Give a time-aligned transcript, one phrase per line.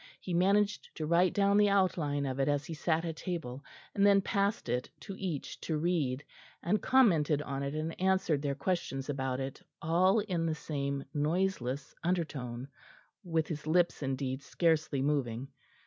[0.19, 3.63] He managed to write down the outline of it as he sat at table,
[3.93, 6.23] and then passed it to each to read,
[6.63, 11.93] and commented on it and answered their questions about it, all in the same noiseless
[12.03, 12.67] undertone,
[13.23, 15.49] with his lips indeed scarcely moving.